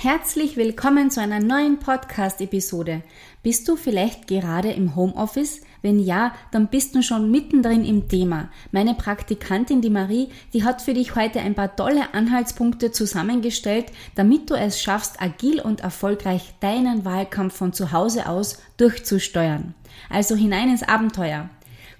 [0.00, 3.02] Herzlich willkommen zu einer neuen Podcast-Episode.
[3.42, 5.60] Bist du vielleicht gerade im Homeoffice?
[5.82, 8.48] Wenn ja, dann bist du schon mittendrin im Thema.
[8.70, 14.48] Meine Praktikantin, die Marie, die hat für dich heute ein paar tolle Anhaltspunkte zusammengestellt, damit
[14.50, 19.74] du es schaffst, agil und erfolgreich deinen Wahlkampf von zu Hause aus durchzusteuern.
[20.10, 21.50] Also hinein ins Abenteuer.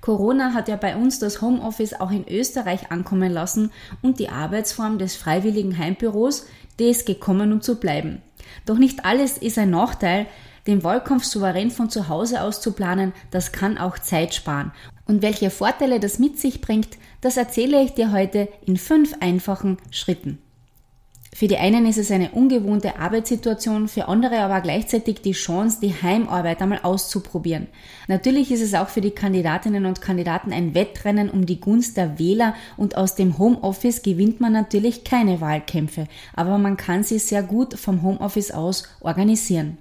[0.00, 4.98] Corona hat ja bei uns das Homeoffice auch in Österreich ankommen lassen und die Arbeitsform
[4.98, 6.46] des freiwilligen Heimbüros,
[6.78, 8.22] die ist gekommen, um zu bleiben.
[8.66, 10.27] Doch nicht alles ist ein Nachteil.
[10.66, 14.72] Den Wahlkampf souverän von zu Hause aus zu planen, das kann auch Zeit sparen.
[15.06, 19.78] Und welche Vorteile das mit sich bringt, das erzähle ich dir heute in fünf einfachen
[19.90, 20.38] Schritten.
[21.39, 25.95] Für die einen ist es eine ungewohnte Arbeitssituation, für andere aber gleichzeitig die Chance, die
[25.95, 27.69] Heimarbeit einmal auszuprobieren.
[28.08, 32.19] Natürlich ist es auch für die Kandidatinnen und Kandidaten ein Wettrennen um die Gunst der
[32.19, 37.45] Wähler und aus dem Homeoffice gewinnt man natürlich keine Wahlkämpfe, aber man kann sie sehr
[37.45, 39.78] gut vom Homeoffice aus organisieren.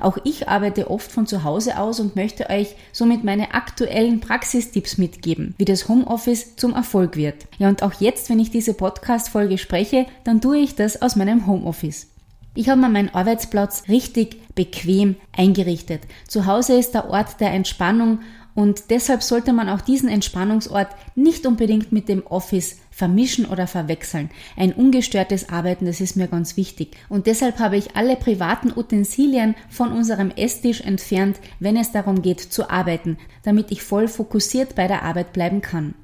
[0.00, 4.98] Auch ich arbeite oft von zu Hause aus und möchte euch somit meine aktuellen Praxistipps
[4.98, 7.46] mitgeben, wie das Homeoffice zum Erfolg wird.
[7.58, 11.46] Ja, und auch jetzt, wenn ich diese Podcast-Folge spreche, dann tue ich das aus meinem
[11.46, 12.08] Homeoffice.
[12.54, 16.02] Ich habe mir meinen Arbeitsplatz richtig bequem eingerichtet.
[16.28, 18.20] Zu Hause ist der Ort der Entspannung
[18.54, 24.30] und deshalb sollte man auch diesen Entspannungsort nicht unbedingt mit dem Office vermischen oder verwechseln.
[24.56, 26.96] Ein ungestörtes Arbeiten, das ist mir ganz wichtig.
[27.08, 32.40] Und deshalb habe ich alle privaten Utensilien von unserem Esstisch entfernt, wenn es darum geht
[32.40, 35.94] zu arbeiten, damit ich voll fokussiert bei der Arbeit bleiben kann.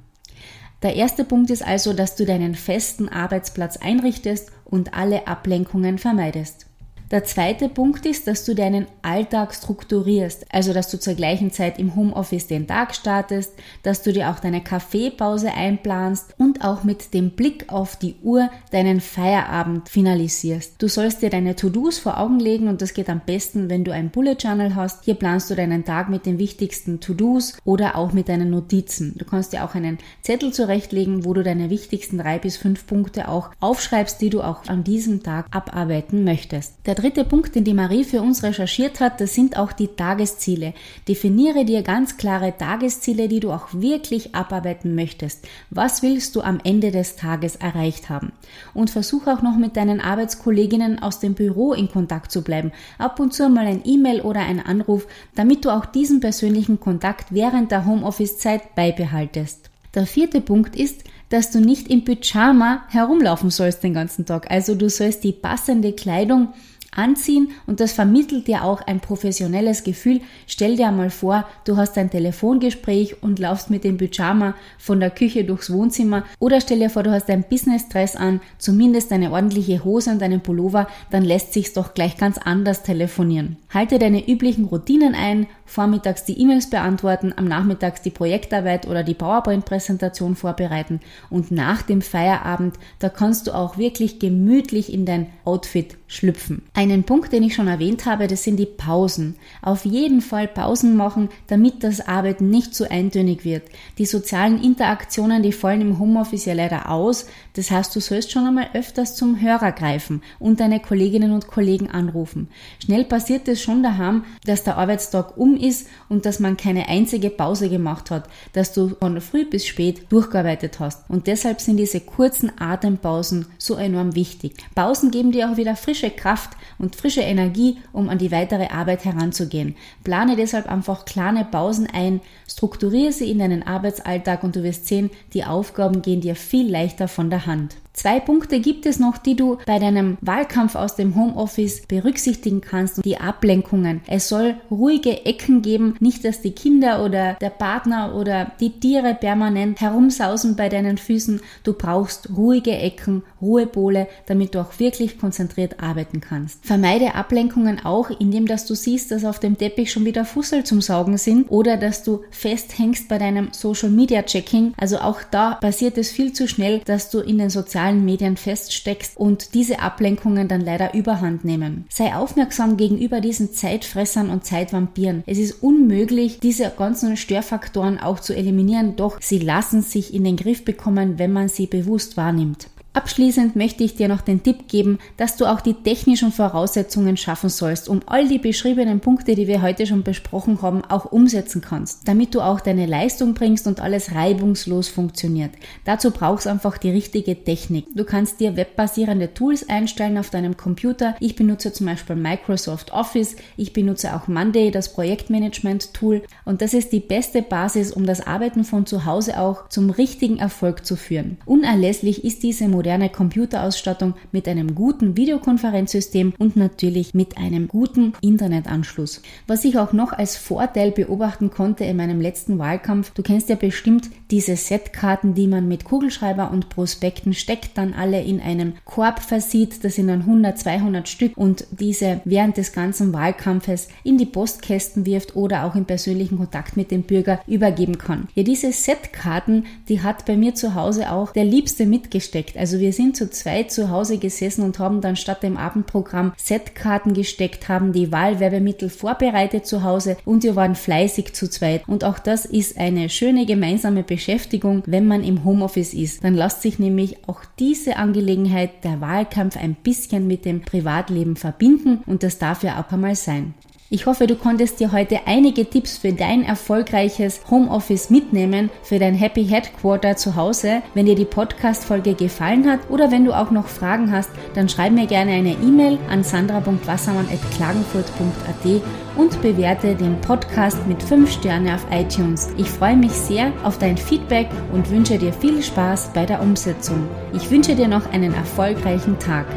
[0.81, 6.68] Der erste Punkt ist also, dass du deinen festen Arbeitsplatz einrichtest und alle Ablenkungen vermeidest.
[7.11, 11.79] Der zweite Punkt ist, dass du deinen Alltag strukturierst, also dass du zur gleichen Zeit
[11.79, 17.15] im Homeoffice den Tag startest, dass du dir auch deine Kaffeepause einplanst und auch mit
[17.15, 20.75] dem Blick auf die Uhr deinen Feierabend finalisierst.
[20.77, 23.91] Du sollst dir deine To-Dos vor Augen legen und das geht am besten, wenn du
[23.91, 25.03] ein Bullet Journal hast.
[25.03, 29.15] Hier planst du deinen Tag mit den wichtigsten To-Dos oder auch mit deinen Notizen.
[29.17, 33.29] Du kannst dir auch einen Zettel zurechtlegen, wo du deine wichtigsten drei bis fünf Punkte
[33.29, 36.75] auch aufschreibst, die du auch an diesem Tag abarbeiten möchtest.
[36.85, 40.73] Der dritte Punkt, den die Marie für uns recherchiert hat, das sind auch die Tagesziele.
[41.07, 45.47] Definiere dir ganz klare Tagesziele, die du auch wirklich abarbeiten möchtest.
[45.69, 48.33] Was willst du am Ende des Tages erreicht haben?
[48.73, 52.71] Und versuch auch noch mit deinen Arbeitskolleginnen aus dem Büro in Kontakt zu bleiben.
[52.97, 57.33] Ab und zu mal ein E-Mail oder ein Anruf, damit du auch diesen persönlichen Kontakt
[57.33, 59.69] während der Homeoffice-Zeit beibehaltest.
[59.95, 64.49] Der vierte Punkt ist, dass du nicht im Pyjama herumlaufen sollst den ganzen Tag.
[64.51, 66.49] Also du sollst die passende Kleidung
[66.95, 70.21] anziehen und das vermittelt dir auch ein professionelles Gefühl.
[70.47, 75.11] Stell dir einmal vor, du hast ein Telefongespräch und laufst mit dem Pyjama von der
[75.11, 79.83] Küche durchs Wohnzimmer oder stell dir vor, du hast ein Business-Dress an, zumindest eine ordentliche
[79.83, 83.57] Hose und einen Pullover, dann lässt sich's doch gleich ganz anders telefonieren.
[83.71, 89.13] Halte deine üblichen Routinen ein, vormittags die E-Mails beantworten, am Nachmittags die Projektarbeit oder die
[89.13, 95.98] PowerPoint-Präsentation vorbereiten und nach dem Feierabend, da kannst du auch wirklich gemütlich in dein Outfit
[96.09, 96.63] schlüpfen.
[96.73, 99.35] Einen Punkt, den ich schon erwähnt habe, das sind die Pausen.
[99.61, 103.63] Auf jeden Fall Pausen machen, damit das Arbeiten nicht zu eintönig wird.
[103.99, 107.27] Die sozialen Interaktionen, die fallen im Homeoffice ja leider aus.
[107.53, 111.89] Das heißt, du sollst schon einmal öfters zum Hörer greifen und deine Kolleginnen und Kollegen
[111.91, 112.49] anrufen.
[112.83, 117.29] Schnell passiert es schon daheim, dass der Arbeitstag um ist und dass man keine einzige
[117.29, 121.07] Pause gemacht hat, dass du von früh bis spät durchgearbeitet hast.
[121.07, 124.53] Und deshalb sind diese kurzen Atempausen so enorm wichtig.
[124.73, 129.03] Pausen geben dir auch wieder frische Kraft und frische Energie, um an die weitere Arbeit
[129.03, 129.75] heranzugehen.
[130.03, 135.09] Plane deshalb einfach kleine Pausen ein, strukturiere sie in deinen Arbeitsalltag und du wirst sehen,
[135.33, 137.75] die Aufgaben gehen dir viel leichter von der Hand.
[137.99, 143.03] Zwei Punkte gibt es noch, die du bei deinem Wahlkampf aus dem Homeoffice berücksichtigen kannst.
[143.03, 143.99] Die Ablenkungen.
[144.07, 149.15] Es soll ruhige Ecken geben, nicht dass die Kinder oder der Partner oder die Tiere
[149.15, 151.41] permanent herumsausen bei deinen Füßen.
[151.65, 156.65] Du brauchst ruhige Ecken, Ruhepole, damit du auch wirklich konzentriert arbeiten kannst.
[156.65, 160.79] Vermeide Ablenkungen auch, indem dass du siehst, dass auf dem Teppich schon wieder Fussel zum
[160.79, 164.73] Saugen sind oder dass du festhängst bei deinem Social Media Checking.
[164.77, 168.37] Also auch da passiert es viel zu schnell, dass du in den sozialen sozialen Medien
[168.37, 171.85] feststeckst und diese Ablenkungen dann leider überhand nehmen.
[171.89, 175.23] Sei aufmerksam gegenüber diesen Zeitfressern und Zeitvampiren.
[175.25, 180.37] Es ist unmöglich, diese ganzen Störfaktoren auch zu eliminieren, doch sie lassen sich in den
[180.37, 182.67] Griff bekommen, wenn man sie bewusst wahrnimmt.
[182.99, 187.47] Abschließend möchte ich dir noch den Tipp geben, dass du auch die technischen Voraussetzungen schaffen
[187.47, 192.09] sollst, um all die beschriebenen Punkte, die wir heute schon besprochen haben, auch umsetzen kannst,
[192.09, 195.51] damit du auch deine Leistung bringst und alles reibungslos funktioniert.
[195.85, 197.85] Dazu brauchst einfach die richtige Technik.
[197.95, 201.15] Du kannst dir webbasierende Tools einstellen auf deinem Computer.
[201.21, 206.91] Ich benutze zum Beispiel Microsoft Office, ich benutze auch Monday, das Projektmanagement-Tool und das ist
[206.91, 211.37] die beste Basis, um das Arbeiten von zu Hause auch zum richtigen Erfolg zu führen.
[211.45, 219.21] Unerlässlich ist diese moderne Computerausstattung mit einem guten Videokonferenzsystem und natürlich mit einem guten Internetanschluss.
[219.45, 223.55] Was ich auch noch als Vorteil beobachten konnte in meinem letzten Wahlkampf, du kennst ja
[223.55, 229.19] bestimmt diese Setkarten, die man mit Kugelschreiber und Prospekten steckt, dann alle in einem Korb
[229.19, 234.25] versieht, das sind dann 100, 200 Stück und diese während des ganzen Wahlkampfes in die
[234.25, 238.27] Postkästen wirft oder auch im persönlichen Kontakt mit dem Bürger übergeben kann.
[238.35, 242.57] Ja, diese Setkarten, die hat bei mir zu Hause auch der Liebste mitgesteckt.
[242.57, 246.33] Also also wir sind zu zweit zu Hause gesessen und haben dann statt dem Abendprogramm
[246.37, 251.87] Setkarten gesteckt, haben die Wahlwerbemittel vorbereitet zu Hause und wir waren fleißig zu zweit.
[251.87, 256.23] Und auch das ist eine schöne gemeinsame Beschäftigung, wenn man im Homeoffice ist.
[256.23, 262.03] Dann lässt sich nämlich auch diese Angelegenheit, der Wahlkampf, ein bisschen mit dem Privatleben verbinden
[262.05, 263.55] und das darf ja auch einmal sein.
[263.91, 269.15] Ich hoffe, du konntest dir heute einige Tipps für dein erfolgreiches Homeoffice mitnehmen, für dein
[269.15, 270.83] Happy Headquarter zu Hause.
[270.93, 274.93] Wenn dir die Podcast-Folge gefallen hat oder wenn du auch noch Fragen hast, dann schreib
[274.93, 278.81] mir gerne eine E-Mail an sandra.wassermann.klagenfurt.at
[279.17, 282.49] und bewerte den Podcast mit 5 Sterne auf iTunes.
[282.57, 287.07] Ich freue mich sehr auf dein Feedback und wünsche dir viel Spaß bei der Umsetzung.
[287.33, 289.47] Ich wünsche dir noch einen erfolgreichen Tag.